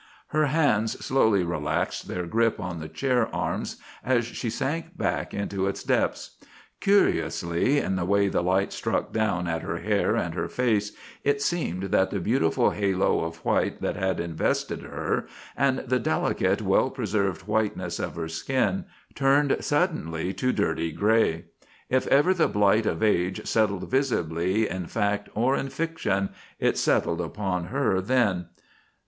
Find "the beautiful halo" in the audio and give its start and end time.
12.09-13.23